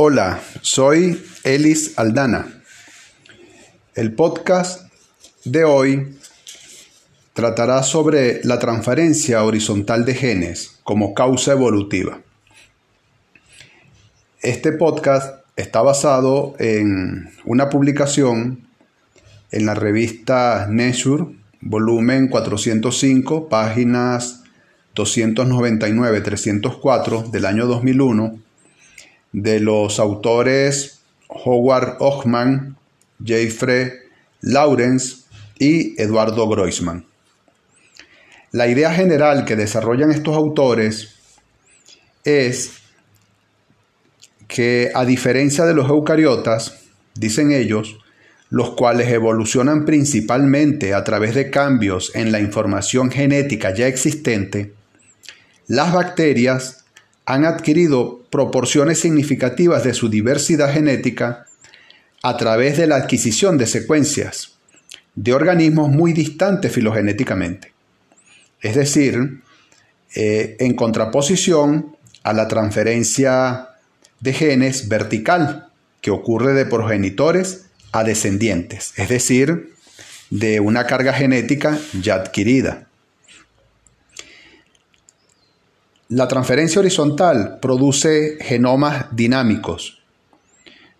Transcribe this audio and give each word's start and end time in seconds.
Hola, 0.00 0.40
soy 0.62 1.20
Elis 1.42 1.98
Aldana. 1.98 2.62
El 3.96 4.12
podcast 4.12 4.82
de 5.44 5.64
hoy 5.64 6.16
tratará 7.32 7.82
sobre 7.82 8.40
la 8.44 8.60
transferencia 8.60 9.42
horizontal 9.42 10.04
de 10.04 10.14
genes 10.14 10.78
como 10.84 11.14
causa 11.14 11.50
evolutiva. 11.50 12.20
Este 14.40 14.70
podcast 14.70 15.44
está 15.56 15.82
basado 15.82 16.54
en 16.60 17.32
una 17.44 17.68
publicación 17.68 18.68
en 19.50 19.66
la 19.66 19.74
revista 19.74 20.68
Nature, 20.70 21.24
volumen 21.60 22.28
405, 22.28 23.48
páginas 23.48 24.44
299-304 24.94 27.32
del 27.32 27.46
año 27.46 27.66
2001 27.66 28.46
de 29.32 29.60
los 29.60 29.98
autores 29.98 31.00
Howard 31.28 31.96
Ochman, 32.00 32.76
Jeffrey 33.22 33.90
Lawrence 34.40 35.24
y 35.58 36.00
Eduardo 36.00 36.48
Groisman. 36.48 37.04
La 38.52 38.66
idea 38.66 38.92
general 38.94 39.44
que 39.44 39.56
desarrollan 39.56 40.10
estos 40.10 40.34
autores 40.34 41.14
es 42.24 42.72
que 44.46 44.90
a 44.94 45.04
diferencia 45.04 45.66
de 45.66 45.74
los 45.74 45.88
eucariotas, 45.90 46.78
dicen 47.14 47.52
ellos, 47.52 47.98
los 48.50 48.70
cuales 48.70 49.08
evolucionan 49.08 49.84
principalmente 49.84 50.94
a 50.94 51.04
través 51.04 51.34
de 51.34 51.50
cambios 51.50 52.12
en 52.14 52.32
la 52.32 52.40
información 52.40 53.10
genética 53.10 53.74
ya 53.74 53.86
existente, 53.86 54.72
las 55.66 55.92
bacterias 55.92 56.86
han 57.28 57.44
adquirido 57.44 58.24
proporciones 58.30 59.00
significativas 59.00 59.84
de 59.84 59.92
su 59.92 60.08
diversidad 60.08 60.72
genética 60.72 61.44
a 62.22 62.38
través 62.38 62.78
de 62.78 62.86
la 62.86 62.96
adquisición 62.96 63.58
de 63.58 63.66
secuencias 63.66 64.56
de 65.14 65.34
organismos 65.34 65.90
muy 65.90 66.14
distantes 66.14 66.72
filogenéticamente. 66.72 67.72
Es 68.62 68.76
decir, 68.76 69.42
eh, 70.14 70.56
en 70.58 70.74
contraposición 70.74 71.96
a 72.22 72.32
la 72.32 72.48
transferencia 72.48 73.72
de 74.20 74.32
genes 74.32 74.88
vertical 74.88 75.68
que 76.00 76.10
ocurre 76.10 76.54
de 76.54 76.64
progenitores 76.64 77.66
a 77.92 78.04
descendientes, 78.04 78.94
es 78.96 79.10
decir, 79.10 79.74
de 80.30 80.60
una 80.60 80.86
carga 80.86 81.12
genética 81.12 81.78
ya 82.00 82.14
adquirida. 82.14 82.87
La 86.10 86.26
transferencia 86.26 86.80
horizontal 86.80 87.58
produce 87.60 88.38
genomas 88.40 89.14
dinámicos, 89.14 90.00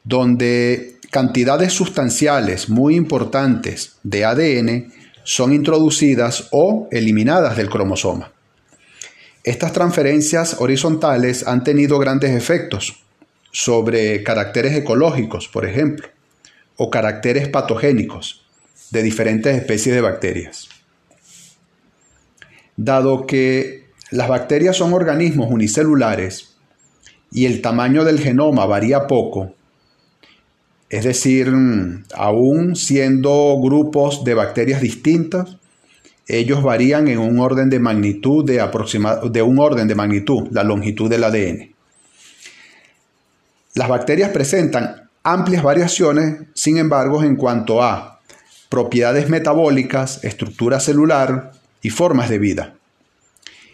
donde 0.04 0.96
cantidades 1.10 1.72
sustanciales 1.72 2.68
muy 2.68 2.94
importantes 2.94 3.96
de 4.02 4.26
ADN 4.26 4.92
son 5.24 5.54
introducidas 5.54 6.48
o 6.50 6.88
eliminadas 6.90 7.56
del 7.56 7.70
cromosoma. 7.70 8.32
Estas 9.44 9.72
transferencias 9.72 10.60
horizontales 10.60 11.46
han 11.46 11.64
tenido 11.64 11.98
grandes 11.98 12.32
efectos 12.32 13.02
sobre 13.50 14.22
caracteres 14.22 14.74
ecológicos, 14.76 15.48
por 15.48 15.64
ejemplo, 15.64 16.06
o 16.76 16.90
caracteres 16.90 17.48
patogénicos 17.48 18.44
de 18.90 19.02
diferentes 19.02 19.56
especies 19.56 19.94
de 19.94 20.02
bacterias. 20.02 20.68
Dado 22.76 23.26
que 23.26 23.87
las 24.10 24.28
bacterias 24.28 24.76
son 24.76 24.94
organismos 24.94 25.50
unicelulares 25.50 26.56
y 27.30 27.44
el 27.44 27.60
tamaño 27.60 28.04
del 28.04 28.20
genoma 28.20 28.64
varía 28.64 29.06
poco, 29.06 29.54
es 30.88 31.04
decir, 31.04 31.52
aún 32.14 32.74
siendo 32.74 33.58
grupos 33.60 34.24
de 34.24 34.32
bacterias 34.32 34.80
distintas, 34.80 35.58
ellos 36.26 36.62
varían 36.62 37.08
en 37.08 37.18
un 37.18 37.38
orden 37.38 37.68
de 37.68 37.78
magnitud 37.78 38.44
de, 38.46 38.66
de 39.30 39.42
un 39.42 39.58
orden 39.58 39.86
de 39.86 39.94
magnitud, 39.94 40.48
la 40.52 40.64
longitud 40.64 41.10
del 41.10 41.24
ADN. 41.24 41.74
Las 43.74 43.88
bacterias 43.88 44.30
presentan 44.30 45.08
amplias 45.22 45.62
variaciones, 45.62 46.46
sin 46.54 46.78
embargo, 46.78 47.22
en 47.22 47.36
cuanto 47.36 47.82
a 47.82 48.20
propiedades 48.70 49.28
metabólicas, 49.28 50.24
estructura 50.24 50.80
celular 50.80 51.52
y 51.82 51.90
formas 51.90 52.30
de 52.30 52.38
vida 52.38 52.77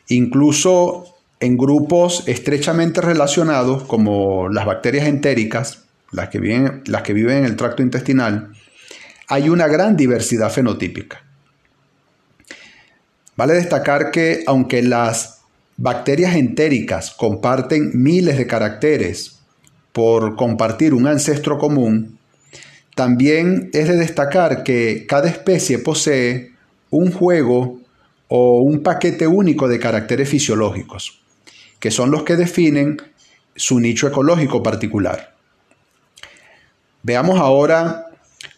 incluso 0.09 1.15
en 1.41 1.57
grupos 1.57 2.25
estrechamente 2.27 3.01
relacionados 3.01 3.85
como 3.85 4.49
las 4.49 4.67
bacterias 4.67 5.07
entéricas, 5.07 5.85
las 6.11 6.29
que 6.29 6.39
viven, 6.39 6.83
las 6.87 7.03
que 7.03 7.13
viven 7.13 7.39
en 7.39 7.45
el 7.45 7.57
tracto 7.57 7.83
intestinal, 7.83 8.53
hay 9.29 9.49
una 9.49 9.67
gran 9.67 9.97
diversidad 9.97 10.51
fenotípica. 10.51 11.23
Vale 13.37 13.55
destacar 13.55 14.11
que 14.11 14.45
aunque 14.47 14.83
las 14.83 15.43
bacterias 15.77 16.37
entéricas 16.37 17.11
comparten 17.11 17.91
miles 17.95 18.39
de 18.39 18.47
caracteres 18.47 19.41
por 19.93 20.37
compartir 20.37 20.95
un 20.95 21.07
ancestro 21.07 21.59
común, 21.59 22.19
también 22.95 23.71
es 23.73 23.89
de 23.89 23.97
destacar 23.97 24.63
que 24.63 25.05
cada 25.09 25.29
especie 25.29 25.79
posee 25.79 26.53
un 26.91 27.11
juego 27.11 27.81
o 28.37 28.63
un 28.63 28.83
paquete 28.83 29.29
único 29.29 29.69
de 29.69 29.79
caracteres 29.79 30.29
fisiológicos, 30.29 31.21
que 31.79 31.93
son 31.93 32.11
los 32.11 32.25
que 32.25 32.35
definen 32.35 33.01
su 33.55 33.79
nicho 33.79 34.09
ecológico 34.09 34.61
particular. 34.61 35.37
Veamos 37.05 37.39
ahora 37.39 38.07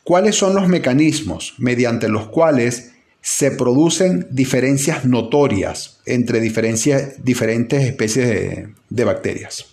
cuáles 0.03 0.34
son 0.34 0.54
los 0.54 0.66
mecanismos 0.66 1.56
mediante 1.59 2.09
los 2.09 2.28
cuales 2.28 2.92
se 3.20 3.50
producen 3.50 4.26
diferencias 4.31 5.04
notorias 5.04 6.00
entre 6.06 6.41
diferentes 6.41 7.82
especies 7.82 8.28
de, 8.28 8.69
de 8.88 9.04
bacterias. 9.04 9.66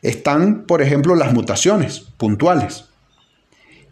Están, 0.00 0.62
por 0.62 0.80
ejemplo, 0.80 1.16
las 1.16 1.32
mutaciones 1.32 2.06
puntuales, 2.18 2.84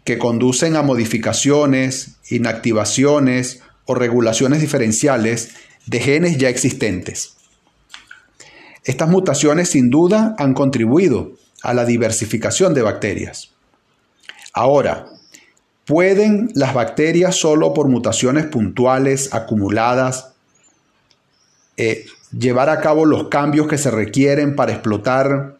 que 0.05 0.17
conducen 0.17 0.77
a 0.77 0.83
modificaciones, 0.83 2.15
inactivaciones 2.29 3.61
o 3.85 3.95
regulaciones 3.95 4.61
diferenciales 4.61 5.55
de 5.85 5.99
genes 5.99 6.37
ya 6.37 6.49
existentes. 6.49 7.35
Estas 8.83 9.09
mutaciones 9.09 9.69
sin 9.69 9.89
duda 9.89 10.35
han 10.37 10.53
contribuido 10.53 11.33
a 11.63 11.73
la 11.73 11.85
diversificación 11.85 12.73
de 12.73 12.83
bacterias. 12.83 13.51
Ahora, 14.53 15.07
¿pueden 15.85 16.49
las 16.53 16.73
bacterias 16.73 17.35
solo 17.35 17.73
por 17.73 17.89
mutaciones 17.89 18.45
puntuales 18.45 19.33
acumuladas 19.33 20.33
eh, 21.77 22.05
llevar 22.31 22.69
a 22.69 22.79
cabo 22.79 23.05
los 23.05 23.29
cambios 23.29 23.67
que 23.67 23.77
se 23.77 23.91
requieren 23.91 24.55
para 24.55 24.73
explotar 24.73 25.57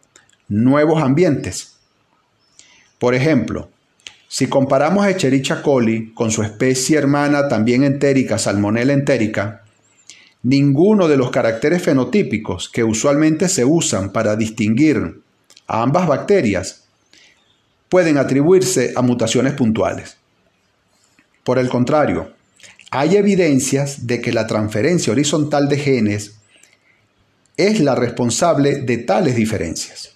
nuevos 0.48 1.02
ambientes? 1.02 1.76
Por 2.98 3.14
ejemplo, 3.14 3.68
si 4.28 4.48
comparamos 4.48 5.04
a 5.04 5.10
Echerichia 5.10 5.62
coli 5.62 6.12
con 6.12 6.30
su 6.30 6.42
especie 6.42 6.98
hermana 6.98 7.48
también 7.48 7.84
entérica, 7.84 8.38
Salmonella 8.38 8.92
entérica, 8.92 9.62
ninguno 10.42 11.08
de 11.08 11.16
los 11.16 11.30
caracteres 11.30 11.82
fenotípicos 11.82 12.68
que 12.68 12.84
usualmente 12.84 13.48
se 13.48 13.64
usan 13.64 14.10
para 14.12 14.36
distinguir 14.36 15.22
a 15.66 15.82
ambas 15.82 16.06
bacterias 16.06 16.84
pueden 17.88 18.18
atribuirse 18.18 18.92
a 18.96 19.02
mutaciones 19.02 19.54
puntuales. 19.54 20.16
Por 21.44 21.58
el 21.58 21.68
contrario, 21.68 22.32
hay 22.90 23.16
evidencias 23.16 24.06
de 24.06 24.20
que 24.20 24.32
la 24.32 24.46
transferencia 24.46 25.12
horizontal 25.12 25.68
de 25.68 25.78
genes 25.78 26.36
es 27.56 27.80
la 27.80 27.94
responsable 27.94 28.82
de 28.82 28.98
tales 28.98 29.36
diferencias. 29.36 30.15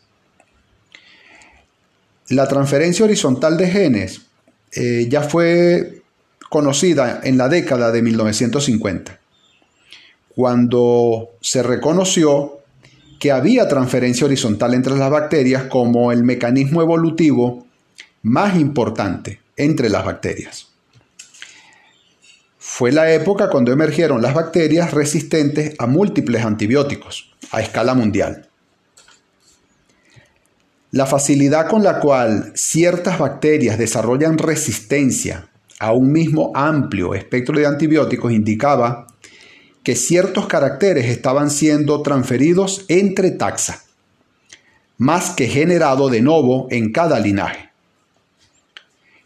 La 2.31 2.47
transferencia 2.47 3.05
horizontal 3.05 3.57
de 3.57 3.69
genes 3.69 4.21
eh, 4.73 5.07
ya 5.11 5.23
fue 5.23 6.03
conocida 6.49 7.21
en 7.25 7.37
la 7.37 7.49
década 7.49 7.91
de 7.91 8.03
1950, 8.03 9.19
cuando 10.37 11.31
se 11.41 11.65
reconoció 11.65 12.61
que 13.19 13.33
había 13.33 13.67
transferencia 13.67 14.27
horizontal 14.27 14.75
entre 14.75 14.97
las 14.97 15.11
bacterias 15.11 15.65
como 15.65 16.13
el 16.13 16.23
mecanismo 16.23 16.83
evolutivo 16.83 17.67
más 18.23 18.57
importante 18.57 19.41
entre 19.57 19.89
las 19.89 20.05
bacterias. 20.05 20.69
Fue 22.59 22.93
la 22.93 23.13
época 23.13 23.51
cuando 23.51 23.73
emergieron 23.73 24.23
las 24.23 24.35
bacterias 24.35 24.93
resistentes 24.95 25.75
a 25.81 25.89
múltiples 25.89 26.45
antibióticos 26.45 27.35
a 27.51 27.61
escala 27.61 27.95
mundial. 27.95 28.50
La 30.93 31.07
facilidad 31.07 31.69
con 31.69 31.85
la 31.85 32.01
cual 32.01 32.53
ciertas 32.57 33.19
bacterias 33.19 33.79
desarrollan 33.79 34.39
resistencia 34.39 35.49
a 35.79 35.93
un 35.93 36.11
mismo 36.11 36.51
amplio 36.55 37.15
espectro 37.15 37.57
de 37.59 37.67
antibióticos 37.67 38.33
indicaba 38.33 39.07
que 39.85 39.95
ciertos 39.95 40.47
caracteres 40.47 41.07
estaban 41.07 41.51
siendo 41.51 42.03
transferidos 42.03 42.85
entre 42.89 43.31
taxa. 43.31 43.85
más 44.99 45.31
que 45.31 45.49
generado 45.49 46.11
de 46.11 46.21
nuevo 46.21 46.67
en 46.71 46.93
cada 46.93 47.19
linaje. 47.19 47.71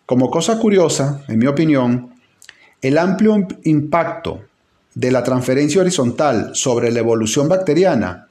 Como 0.07 0.31
cosa 0.31 0.61
curiosa, 0.61 1.25
en 1.27 1.41
mi 1.41 1.47
opinión, 1.47 2.15
el 2.81 2.97
amplio 2.97 3.49
impacto 3.65 4.45
de 4.95 5.11
la 5.11 5.25
transferencia 5.25 5.81
horizontal 5.81 6.55
sobre 6.55 6.93
la 6.93 7.01
evolución 7.01 7.49
bacteriana 7.49 8.29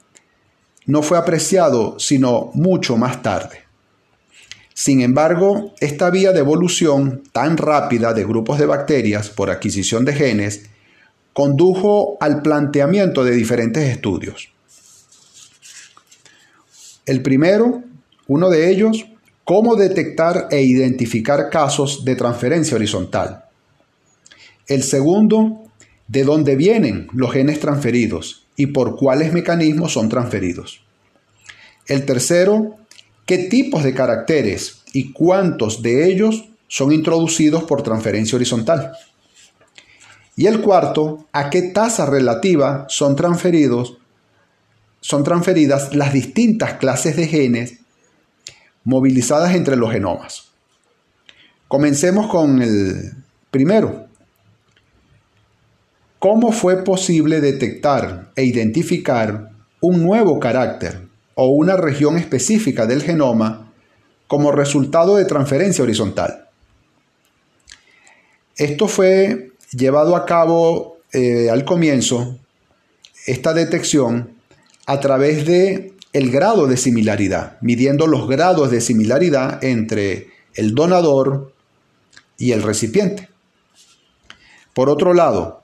no 0.86 1.02
fue 1.02 1.18
apreciado 1.18 1.98
sino 1.98 2.50
mucho 2.54 2.96
más 2.96 3.22
tarde. 3.22 3.64
Sin 4.74 5.00
embargo, 5.00 5.72
esta 5.80 6.10
vía 6.10 6.32
de 6.32 6.40
evolución 6.40 7.22
tan 7.32 7.56
rápida 7.56 8.12
de 8.12 8.24
grupos 8.24 8.58
de 8.58 8.66
bacterias 8.66 9.30
por 9.30 9.50
adquisición 9.50 10.04
de 10.04 10.14
genes 10.14 10.66
condujo 11.32 12.16
al 12.20 12.42
planteamiento 12.42 13.24
de 13.24 13.32
diferentes 13.32 13.84
estudios. 13.84 14.50
El 17.06 17.22
primero, 17.22 17.82
uno 18.26 18.50
de 18.50 18.70
ellos, 18.70 19.06
cómo 19.44 19.76
detectar 19.76 20.48
e 20.50 20.62
identificar 20.62 21.50
casos 21.50 22.04
de 22.04 22.16
transferencia 22.16 22.76
horizontal. 22.76 23.44
El 24.66 24.82
segundo, 24.82 25.63
de 26.08 26.24
dónde 26.24 26.56
vienen 26.56 27.08
los 27.12 27.32
genes 27.32 27.60
transferidos 27.60 28.46
y 28.56 28.66
por 28.66 28.96
cuáles 28.96 29.32
mecanismos 29.32 29.92
son 29.92 30.08
transferidos. 30.08 30.80
El 31.86 32.04
tercero, 32.04 32.76
qué 33.26 33.38
tipos 33.38 33.82
de 33.82 33.94
caracteres 33.94 34.82
y 34.92 35.12
cuántos 35.12 35.82
de 35.82 36.06
ellos 36.06 36.48
son 36.68 36.92
introducidos 36.92 37.64
por 37.64 37.82
transferencia 37.82 38.36
horizontal. 38.36 38.92
Y 40.36 40.46
el 40.46 40.60
cuarto, 40.60 41.26
a 41.32 41.50
qué 41.50 41.62
tasa 41.62 42.06
relativa 42.06 42.86
son 42.88 43.14
transferidos 43.16 43.98
son 45.04 45.22
transferidas 45.22 45.94
las 45.94 46.14
distintas 46.14 46.78
clases 46.78 47.14
de 47.14 47.26
genes 47.26 47.74
movilizadas 48.84 49.54
entre 49.54 49.76
los 49.76 49.92
genomas. 49.92 50.52
Comencemos 51.68 52.26
con 52.28 52.62
el 52.62 53.12
primero. 53.50 54.03
¿Cómo 56.24 56.52
fue 56.52 56.84
posible 56.84 57.42
detectar 57.42 58.32
e 58.34 58.44
identificar 58.44 59.50
un 59.82 60.02
nuevo 60.02 60.40
carácter 60.40 61.02
o 61.34 61.48
una 61.48 61.76
región 61.76 62.16
específica 62.16 62.86
del 62.86 63.02
genoma 63.02 63.70
como 64.26 64.50
resultado 64.50 65.16
de 65.16 65.26
transferencia 65.26 65.84
horizontal. 65.84 66.48
Esto 68.56 68.88
fue 68.88 69.50
llevado 69.72 70.16
a 70.16 70.24
cabo 70.24 70.96
eh, 71.12 71.50
al 71.50 71.66
comienzo, 71.66 72.38
esta 73.26 73.52
detección, 73.52 74.30
a 74.86 75.00
través 75.00 75.44
de 75.44 75.92
el 76.14 76.30
grado 76.30 76.66
de 76.66 76.78
similaridad, 76.78 77.58
midiendo 77.60 78.06
los 78.06 78.28
grados 78.28 78.70
de 78.70 78.80
similaridad 78.80 79.62
entre 79.62 80.28
el 80.54 80.74
donador 80.74 81.52
y 82.38 82.52
el 82.52 82.62
recipiente. 82.62 83.28
Por 84.72 84.88
otro 84.88 85.12
lado, 85.12 85.63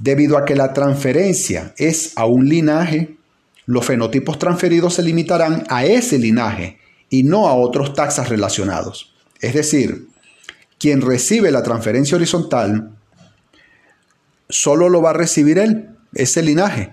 debido 0.00 0.36
a 0.36 0.44
que 0.44 0.56
la 0.56 0.72
transferencia 0.72 1.74
es 1.76 2.12
a 2.16 2.24
un 2.24 2.48
linaje, 2.48 3.16
los 3.66 3.84
fenotipos 3.84 4.38
transferidos 4.38 4.94
se 4.94 5.02
limitarán 5.02 5.64
a 5.68 5.84
ese 5.84 6.18
linaje 6.18 6.78
y 7.08 7.22
no 7.22 7.46
a 7.46 7.54
otros 7.54 7.94
taxas 7.94 8.28
relacionados. 8.28 9.14
Es 9.40 9.54
decir, 9.54 10.08
quien 10.78 11.02
recibe 11.02 11.50
la 11.50 11.62
transferencia 11.62 12.16
horizontal 12.16 12.90
solo 14.48 14.88
lo 14.88 15.02
va 15.02 15.10
a 15.10 15.14
recibir 15.14 15.58
él, 15.58 15.90
ese 16.14 16.42
linaje, 16.42 16.92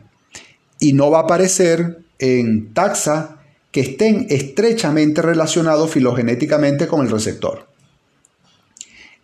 y 0.80 0.94
no 0.94 1.10
va 1.10 1.20
a 1.20 1.24
aparecer 1.24 2.00
en 2.20 2.74
taxa 2.74 3.38
que 3.72 3.82
estén 3.82 4.28
estrechamente 4.30 5.22
relacionados 5.22 5.92
filogenéticamente 5.92 6.88
con 6.88 7.06
el 7.06 7.12
receptor. 7.12 7.68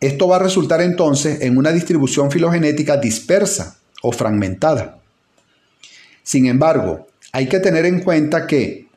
Esto 0.03 0.27
va 0.27 0.35
a 0.35 0.39
resultar 0.39 0.81
entonces 0.81 1.39
en 1.43 1.57
una 1.57 1.71
distribución 1.71 2.29
filogenética 2.29 2.97
dispersa 2.97 3.77
o 4.01 4.11
fragmentada. 4.11 4.99
Sin 6.23 6.45
embargo, 6.45 7.07
hay 7.31 7.47
que 7.47 7.61
tener 7.61 7.85
en 7.85 8.01
cuenta 8.01 8.45
que 8.45 8.87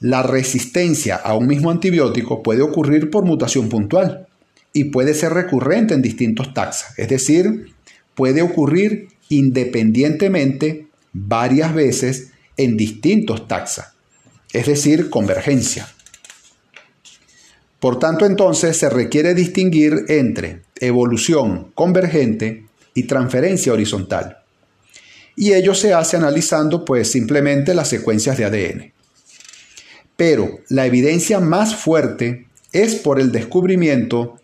la 0.00 0.24
resistencia 0.24 1.14
a 1.14 1.36
un 1.36 1.46
mismo 1.46 1.70
antibiótico 1.70 2.42
puede 2.42 2.62
ocurrir 2.62 3.08
por 3.08 3.24
mutación 3.24 3.68
puntual 3.68 4.26
y 4.72 4.86
puede 4.86 5.14
ser 5.14 5.32
recurrente 5.32 5.94
en 5.94 6.02
distintos 6.02 6.52
taxas, 6.52 6.98
es 6.98 7.08
decir, 7.08 7.72
puede 8.16 8.42
ocurrir 8.42 9.10
independientemente 9.28 10.88
varias 11.12 11.72
veces 11.72 12.32
en 12.56 12.76
distintos 12.76 13.46
taxas, 13.46 13.92
es 14.52 14.66
decir, 14.66 15.08
convergencia. 15.08 15.86
Por 17.80 17.98
tanto, 17.98 18.26
entonces 18.26 18.76
se 18.76 18.90
requiere 18.90 19.34
distinguir 19.34 20.04
entre 20.08 20.62
evolución 20.80 21.70
convergente 21.74 22.64
y 22.94 23.04
transferencia 23.04 23.72
horizontal 23.72 24.38
y 25.38 25.54
ello 25.54 25.72
se 25.72 25.94
hace 25.94 26.16
analizando 26.16 26.84
pues 26.84 27.12
simplemente 27.12 27.72
las 27.72 27.88
secuencias 27.88 28.36
de 28.36 28.44
ADN. 28.44 28.92
Pero 30.16 30.58
la 30.68 30.84
evidencia 30.84 31.38
más 31.38 31.76
fuerte 31.76 32.48
es 32.72 32.96
por 32.96 33.20
el 33.20 33.30
descubrimiento 33.30 34.40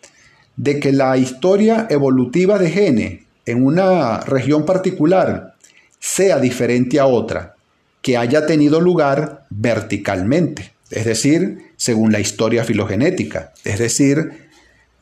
de 0.55 0.79
que 0.79 0.93
la 0.93 1.17
historia 1.17 1.85
evolutiva 1.89 2.57
de 2.57 2.71
genes 2.71 3.19
en 3.45 3.65
una 3.65 4.21
región 4.21 4.65
particular 4.65 5.55
sea 5.99 6.39
diferente 6.39 6.97
a 6.97 7.07
otra, 7.07 7.55
que 8.01 8.15
haya 8.15 8.45
tenido 8.45 8.79
lugar 8.79 9.45
verticalmente, 9.49 10.71
es 10.95 11.03
decir, 11.05 11.73
según 11.75 12.11
la 12.13 12.21
historia 12.21 12.63
filogenética, 12.63 13.51
es 13.65 13.79
decir, 13.79 14.47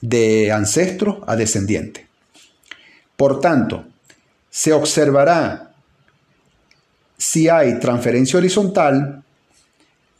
de 0.01 0.51
ancestro 0.51 1.23
a 1.27 1.35
descendiente. 1.35 2.07
Por 3.15 3.39
tanto, 3.39 3.85
se 4.49 4.73
observará 4.73 5.75
si 7.17 7.47
hay 7.47 7.79
transferencia 7.79 8.39
horizontal, 8.39 9.23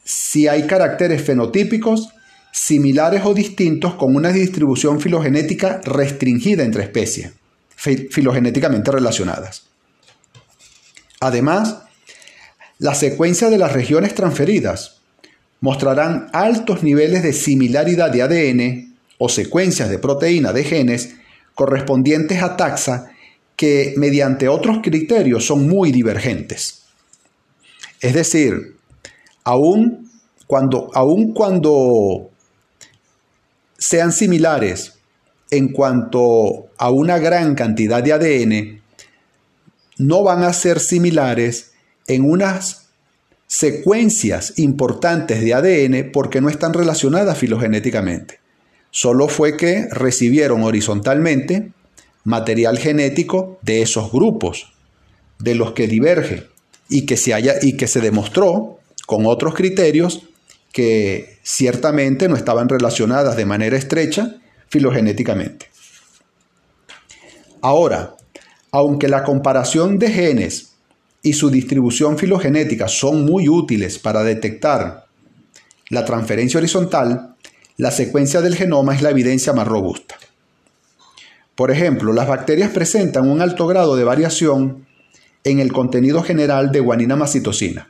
si 0.04 0.48
hay 0.48 0.68
caracteres 0.68 1.24
fenotípicos 1.24 2.10
similares 2.52 3.24
o 3.26 3.34
distintos 3.34 3.96
con 3.96 4.16
una 4.16 4.32
distribución 4.32 5.02
filogenética 5.02 5.82
restringida 5.84 6.64
entre 6.64 6.84
especies, 6.84 7.32
filogenéticamente 7.76 8.92
relacionadas. 8.92 9.64
Además, 11.20 11.80
la 12.78 12.94
secuencia 12.94 13.50
de 13.50 13.58
las 13.58 13.74
regiones 13.74 14.14
transferidas 14.14 15.03
mostrarán 15.64 16.28
altos 16.34 16.84
niveles 16.84 17.24
de 17.24 17.32
similaridad 17.32 18.12
de 18.12 18.22
ADN 18.22 18.98
o 19.18 19.30
secuencias 19.30 19.90
de 19.90 19.98
proteína 19.98 20.52
de 20.52 20.66
genes 20.66 21.16
correspondientes 21.56 22.44
a 22.44 22.58
taxa 22.58 23.14
que 23.56 23.94
mediante 23.96 24.50
otros 24.50 24.80
criterios 24.84 25.46
son 25.46 25.70
muy 25.70 25.94
divergentes. 25.94 26.84
Es 28.02 28.14
decir, 28.14 28.76
aun 29.46 30.12
cuando, 30.48 30.92
cuando 31.34 32.30
sean 33.78 34.12
similares 34.12 34.96
en 35.50 35.70
cuanto 35.70 36.68
a 36.78 36.92
una 36.92 37.20
gran 37.20 37.56
cantidad 37.56 38.04
de 38.04 38.12
ADN, 38.12 38.82
no 39.98 40.24
van 40.24 40.44
a 40.44 40.52
ser 40.52 40.82
similares 40.82 41.72
en 42.08 42.30
unas 42.30 42.83
secuencias 43.54 44.58
importantes 44.58 45.40
de 45.40 45.54
ADN 45.54 46.12
porque 46.12 46.42
no 46.42 46.50
están 46.50 46.74
relacionadas 46.74 47.38
filogenéticamente. 47.38 48.40
Solo 48.90 49.28
fue 49.28 49.58
que 49.58 49.88
recibieron 49.92 50.64
horizontalmente 50.64 51.72
material 52.24 52.80
genético 52.80 53.60
de 53.62 53.84
esos 53.84 54.12
grupos, 54.12 54.74
de 55.38 55.54
los 55.54 55.74
que 55.74 55.88
diverge 55.88 56.48
y 56.90 57.06
que 57.06 57.16
se, 57.16 57.36
haya, 57.36 57.58
y 57.62 57.78
que 57.78 57.86
se 57.86 58.02
demostró 58.02 58.80
con 59.06 59.28
otros 59.28 59.54
criterios 59.54 60.24
que 60.72 61.38
ciertamente 61.44 62.28
no 62.30 62.36
estaban 62.36 62.68
relacionadas 62.68 63.36
de 63.38 63.46
manera 63.46 63.78
estrecha 63.78 64.38
filogenéticamente. 64.68 65.68
Ahora, 67.62 68.16
aunque 68.72 69.10
la 69.10 69.24
comparación 69.24 70.00
de 70.00 70.10
genes 70.10 70.73
y 71.24 71.34
su 71.34 71.50
distribución 71.50 72.18
filogenética 72.18 72.90
son 72.90 73.26
muy 73.26 73.48
útiles 73.48 73.98
para 73.98 74.24
detectar 74.24 75.08
la 75.90 76.04
transferencia 76.06 76.58
horizontal, 76.58 77.36
la 77.78 77.92
secuencia 77.92 78.42
del 78.42 78.56
genoma 78.56 78.94
es 78.94 79.02
la 79.02 79.10
evidencia 79.10 79.54
más 79.54 79.68
robusta. 79.68 80.16
Por 81.56 81.72
ejemplo, 81.72 82.14
las 82.14 82.28
bacterias 82.28 82.72
presentan 82.72 83.30
un 83.30 83.42
alto 83.42 83.68
grado 83.68 83.96
de 83.96 84.04
variación 84.04 84.86
en 85.44 85.60
el 85.60 85.72
contenido 85.72 86.24
general 86.24 86.72
de 86.72 86.80
guanina 86.82 87.16
macitocina. 87.16 87.90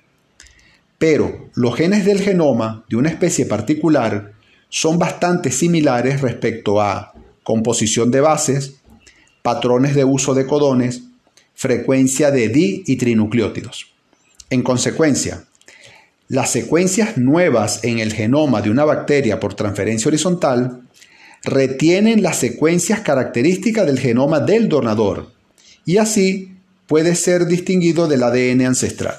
Pero 0.98 1.50
los 1.56 1.76
genes 1.76 2.06
del 2.06 2.22
genoma 2.22 2.86
de 2.90 2.98
una 2.98 3.10
especie 3.10 3.46
particular 3.46 4.34
son 4.70 5.00
bastante 5.00 5.52
similares 5.52 6.22
respecto 6.22 6.82
a 6.82 7.14
composición 7.44 8.12
de 8.12 8.22
bases, 8.22 8.76
patrones 9.42 9.96
de 9.96 10.04
uso 10.04 10.34
de 10.34 10.46
codones, 10.46 11.04
frecuencia 11.64 12.30
de 12.30 12.50
di 12.50 12.84
y 12.86 12.98
trinucleótidos. 12.98 13.94
En 14.50 14.64
consecuencia, 14.64 15.46
las 16.28 16.52
secuencias 16.52 17.18
nuevas 17.18 17.86
en 17.86 18.00
el 18.00 18.12
genoma 18.12 18.62
de 18.62 18.70
una 18.70 18.84
bacteria 18.84 19.40
por 19.40 19.54
transferencia 19.54 20.10
horizontal 20.10 20.82
retienen 21.42 22.22
las 22.22 22.36
secuencias 22.36 23.00
características 23.00 23.86
del 23.86 23.98
genoma 23.98 24.42
del 24.42 24.68
donador 24.68 25.32
y 25.86 26.00
así 26.00 26.52
puede 26.86 27.16
ser 27.16 27.46
distinguido 27.46 28.10
del 28.10 28.24
ADN 28.24 28.66
ancestral. 28.66 29.16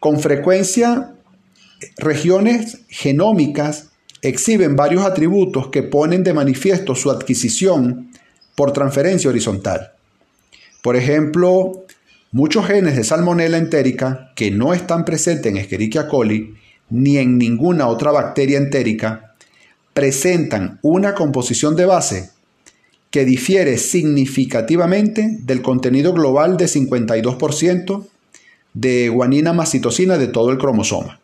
Con 0.00 0.20
frecuencia, 0.20 1.14
regiones 1.96 2.80
genómicas 2.88 3.88
exhiben 4.20 4.76
varios 4.76 5.06
atributos 5.06 5.68
que 5.68 5.82
ponen 5.82 6.24
de 6.24 6.34
manifiesto 6.34 6.94
su 6.94 7.10
adquisición 7.10 8.10
por 8.56 8.72
transferencia 8.72 9.30
horizontal. 9.30 9.92
Por 10.82 10.96
ejemplo, 10.96 11.84
muchos 12.32 12.66
genes 12.66 12.96
de 12.96 13.04
salmonella 13.04 13.58
entérica 13.58 14.32
que 14.34 14.50
no 14.50 14.74
están 14.74 15.04
presentes 15.04 15.52
en 15.52 15.58
Escherichia 15.58 16.08
coli 16.08 16.54
ni 16.90 17.18
en 17.18 17.38
ninguna 17.38 17.86
otra 17.86 18.10
bacteria 18.10 18.58
entérica 18.58 19.34
presentan 19.92 20.78
una 20.82 21.14
composición 21.14 21.76
de 21.76 21.86
base 21.86 22.30
que 23.10 23.24
difiere 23.24 23.78
significativamente 23.78 25.38
del 25.40 25.62
contenido 25.62 26.12
global 26.12 26.56
de 26.56 26.66
52% 26.66 28.06
de 28.74 29.08
guanina 29.08 29.54
más 29.54 29.70
citosina 29.70 30.18
de 30.18 30.28
todo 30.28 30.50
el 30.50 30.58
cromosoma. 30.58 31.18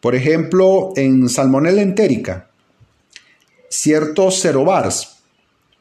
Por 0.00 0.14
ejemplo, 0.14 0.92
en 0.96 1.28
Salmonella 1.28 1.82
entérica, 1.82 2.48
ciertos 3.68 4.40
cerobars, 4.40 5.17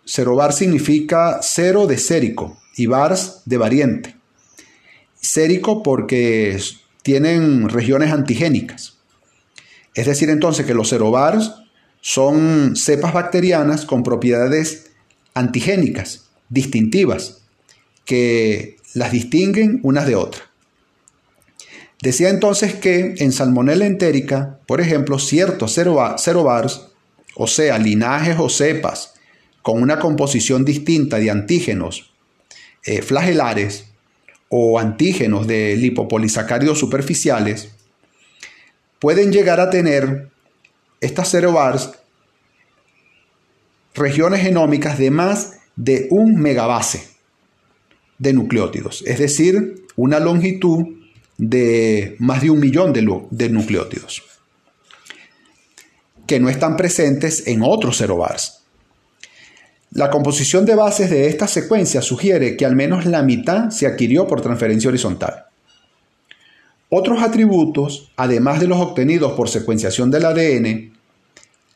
cerobar 0.08 0.54
significa 0.54 1.40
cero 1.42 1.86
de 1.86 1.98
sérico 1.98 2.58
y 2.76 2.86
bars 2.86 3.42
de 3.46 3.58
variante. 3.58 4.16
Sérico 5.20 5.84
porque 5.84 6.58
tienen 7.04 7.68
regiones 7.70 8.14
antigénicas. 8.14 8.98
Es 9.94 10.06
decir, 10.06 10.30
entonces 10.30 10.66
que 10.66 10.74
los 10.74 10.90
cerobars 10.90 11.56
son 12.02 12.76
cepas 12.76 13.14
bacterianas 13.14 13.86
con 13.86 14.04
propiedades 14.04 14.92
antigénicas, 15.34 16.30
distintivas, 16.50 17.42
que 18.06 18.78
las 18.94 19.12
distinguen 19.12 19.82
unas 19.84 20.08
de 20.08 20.16
otras. 20.16 20.44
Decía 22.02 22.30
entonces 22.30 22.76
que 22.76 23.16
en 23.18 23.32
Salmonella 23.32 23.86
entérica, 23.86 24.60
por 24.68 24.80
ejemplo, 24.80 25.20
ciertos 25.20 25.74
cerobars, 25.74 26.88
o 27.36 27.48
sea, 27.48 27.78
linajes 27.80 28.38
o 28.40 28.50
cepas 28.50 29.17
con 29.68 29.82
una 29.82 30.00
composición 30.00 30.64
distinta 30.64 31.20
de 31.20 31.30
antígenos 31.30 32.10
eh, 32.86 33.02
flagelares 33.02 33.90
o 34.48 34.80
antígenos 34.80 35.46
de 35.46 35.76
lipopolisacáridos 35.76 36.80
superficiales, 36.80 37.72
pueden 39.00 39.34
llegar 39.34 39.60
a 39.60 39.70
tener 39.70 40.30
estas 41.02 41.32
cerobars 41.32 41.92
regiones 43.94 44.40
genómicas 44.40 44.98
de 44.98 45.12
más 45.12 45.58
de 45.76 46.08
un 46.12 46.40
megabase 46.40 47.10
de 48.20 48.32
nucleótidos, 48.32 49.04
es 49.06 49.20
decir, 49.20 49.84
una 49.98 50.22
longitud 50.22 50.96
de 51.38 52.16
más 52.20 52.42
de 52.42 52.52
un 52.52 52.62
millón 52.62 52.94
de, 52.94 53.50
nucleótidos, 53.50 54.24
que 56.26 56.40
no 56.40 56.48
están 56.48 56.78
presentes 56.78 57.48
en 57.48 57.64
otros 57.64 57.98
cerobars. 57.98 58.57
La 59.92 60.10
composición 60.10 60.66
de 60.66 60.76
bases 60.76 61.10
de 61.10 61.28
esta 61.28 61.48
secuencia 61.48 62.02
sugiere 62.02 62.58
que 62.58 62.66
al 62.66 62.76
menos 62.76 63.06
la 63.06 63.24
mitad 63.24 63.70
se 63.70 63.88
adquirió 63.88 64.28
por 64.28 64.42
transferencia 64.42 64.90
horizontal. 64.90 65.46
Otros 66.90 67.22
atributos, 67.22 68.12
además 68.16 68.60
de 68.60 68.68
los 68.68 68.80
obtenidos 68.80 69.34
por 69.34 69.50
secuenciación 69.50 70.12
del 70.12 70.26
ADN, 70.26 70.94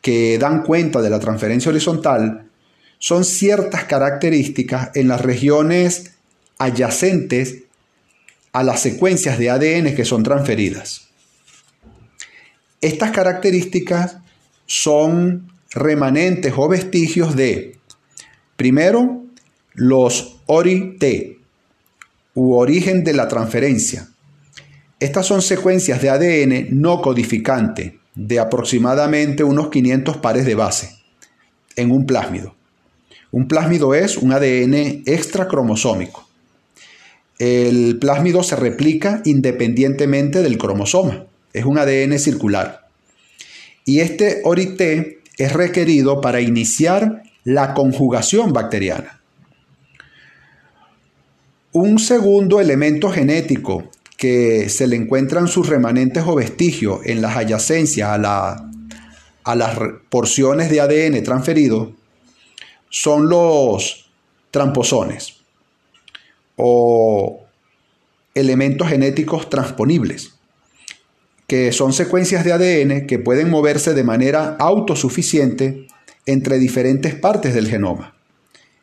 que 0.01 0.37
dan 0.37 0.63
cuenta 0.63 1.01
de 1.01 1.09
la 1.09 1.19
transferencia 1.19 1.69
horizontal, 1.69 2.47
son 2.97 3.25
ciertas 3.25 3.85
características 3.85 4.91
en 4.95 5.07
las 5.07 5.21
regiones 5.21 6.13
adyacentes 6.57 7.63
a 8.53 8.63
las 8.63 8.81
secuencias 8.81 9.39
de 9.39 9.49
ADN 9.49 9.95
que 9.95 10.05
son 10.05 10.23
transferidas. 10.23 11.07
Estas 12.81 13.11
características 13.11 14.17
son 14.65 15.51
remanentes 15.73 16.53
o 16.55 16.67
vestigios 16.67 17.35
de, 17.35 17.77
primero, 18.61 19.23
los 19.73 20.37
ORI-T, 20.45 21.39
u 22.35 22.53
origen 22.53 23.03
de 23.03 23.13
la 23.13 23.27
transferencia. 23.27 24.07
Estas 24.99 25.25
son 25.25 25.41
secuencias 25.41 26.01
de 26.01 26.09
ADN 26.09 26.67
no 26.69 27.01
codificante 27.01 27.99
de 28.13 28.39
aproximadamente 28.39 29.43
unos 29.43 29.69
500 29.69 30.17
pares 30.17 30.45
de 30.45 30.55
base 30.55 30.95
en 31.75 31.91
un 31.91 32.05
plásmido. 32.05 32.55
Un 33.31 33.47
plásmido 33.47 33.95
es 33.95 34.17
un 34.17 34.31
ADN 34.31 35.03
extracromosómico 35.05 36.27
el 37.41 37.97
plásmido 37.97 38.43
se 38.43 38.55
replica 38.55 39.23
independientemente 39.25 40.43
del 40.43 40.59
cromosoma. 40.59 41.25
Es 41.53 41.65
un 41.65 41.79
ADN 41.79 42.19
circular. 42.19 42.87
Y 43.83 44.01
este 44.01 44.41
ORIT 44.43 44.79
es 45.39 45.51
requerido 45.51 46.21
para 46.21 46.39
iniciar 46.39 47.23
la 47.43 47.73
conjugación 47.73 48.53
bacteriana. 48.53 49.21
Un 51.71 51.99
segundo 51.99 52.59
elemento 52.59 53.09
genético 53.09 53.89
que 54.17 54.69
se 54.69 54.87
le 54.87 54.95
encuentran 54.95 55.47
sus 55.47 55.67
remanentes 55.67 56.23
o 56.27 56.35
vestigios 56.35 56.99
en 57.05 57.21
las 57.21 57.37
adyacencias 57.37 58.09
a, 58.23 58.69
a 59.43 59.55
las 59.55 59.79
porciones 60.09 60.69
de 60.69 60.81
ADN 60.81 61.23
transferido 61.23 61.93
son 62.89 63.29
los 63.29 64.11
tramposones 64.51 65.37
o 66.57 67.41
elementos 68.35 68.87
genéticos 68.89 69.49
transponibles, 69.49 70.35
que 71.47 71.71
son 71.71 71.93
secuencias 71.93 72.45
de 72.45 72.53
ADN 72.53 73.07
que 73.07 73.17
pueden 73.17 73.49
moverse 73.49 73.93
de 73.93 74.03
manera 74.03 74.55
autosuficiente 74.59 75.87
entre 76.25 76.59
diferentes 76.59 77.15
partes 77.15 77.53
del 77.53 77.67
genoma. 77.67 78.15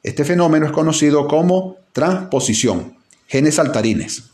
Este 0.02 0.24
fenómeno 0.24 0.66
es 0.66 0.72
conocido 0.72 1.26
como 1.28 1.76
transposición, 1.92 2.96
genes 3.26 3.56
saltarines. 3.56 4.24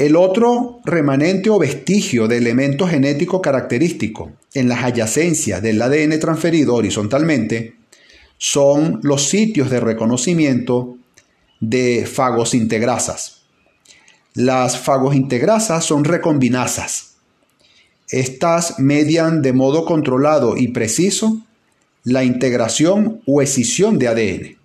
El 0.00 0.16
otro 0.16 0.80
remanente 0.84 1.50
o 1.50 1.58
vestigio 1.58 2.26
de 2.26 2.38
elemento 2.38 2.88
genético 2.88 3.42
característico 3.42 4.32
en 4.54 4.68
las 4.68 4.82
adyacencias 4.82 5.60
del 5.60 5.82
ADN 5.82 6.18
transferido 6.18 6.74
horizontalmente 6.74 7.74
son 8.38 9.00
los 9.02 9.28
sitios 9.28 9.68
de 9.68 9.80
reconocimiento 9.80 10.96
de 11.60 12.08
fagosintegrasas. 12.10 13.42
Las 14.32 14.78
fagosintegrasas 14.78 15.84
son 15.84 16.04
recombinasas. 16.04 17.09
Estas 18.10 18.78
median 18.78 19.40
de 19.40 19.52
modo 19.52 19.84
controlado 19.84 20.56
y 20.56 20.68
preciso 20.68 21.40
la 22.04 22.24
integración 22.24 23.20
o 23.26 23.42
escisión 23.42 23.98
de 23.98 24.08
ADN. 24.08 24.56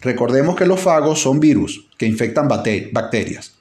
Recordemos 0.00 0.56
que 0.56 0.66
los 0.66 0.80
fagos 0.80 1.20
son 1.20 1.40
virus 1.40 1.86
que 1.96 2.06
infectan 2.06 2.48
bacterias 2.48 3.54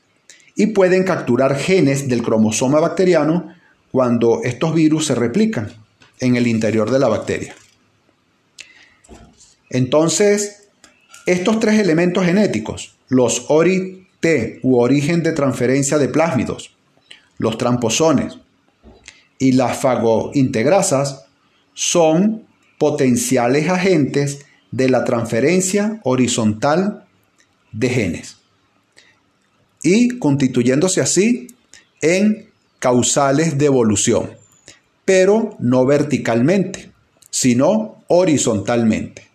y 0.56 0.68
pueden 0.68 1.04
capturar 1.04 1.56
genes 1.56 2.08
del 2.08 2.22
cromosoma 2.22 2.80
bacteriano 2.80 3.54
cuando 3.92 4.42
estos 4.44 4.74
virus 4.74 5.06
se 5.06 5.16
replican 5.16 5.72
en 6.20 6.36
el 6.36 6.48
interior 6.48 6.90
de 6.90 7.00
la 7.00 7.08
bacteria. 7.08 7.56
Entonces, 9.70 10.68
estos 11.26 11.60
tres 11.60 11.80
elementos 11.80 12.26
genéticos, 12.26 12.96
los 13.08 13.46
ORI-T 13.50 14.60
u 14.64 14.80
origen 14.80 15.24
de 15.24 15.32
transferencia 15.32 15.98
de 15.98 16.10
plásmidos, 16.10 16.76
los 17.38 17.58
tramposones 17.58 18.38
y 19.40 19.54
las 19.54 19.80
fagointegrasas, 19.80 21.26
son 21.74 22.46
potenciales 22.78 23.70
agentes 23.70 24.46
de 24.72 24.90
la 24.90 25.04
transferencia 25.04 26.00
horizontal 26.04 27.06
de 27.72 27.90
genes 27.90 28.38
y 29.84 30.18
constituyéndose 30.18 31.02
así 31.02 31.48
en 32.02 32.50
causales 32.80 33.58
de 33.58 33.66
evolución, 33.66 34.32
pero 35.06 35.56
no 35.60 35.86
verticalmente, 35.86 36.92
sino 37.30 38.04
horizontalmente 38.08 39.28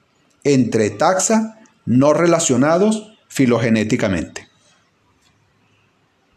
entre 0.44 0.90
taxa 0.90 1.60
no 1.84 2.12
relacionados 2.12 3.12
filogenéticamente. 3.28 4.47